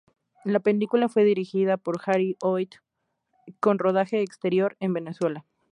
[0.43, 2.73] La película fue dirigida por Harry Hoyt,
[3.59, 5.45] con rodaje exterior en Venezuela.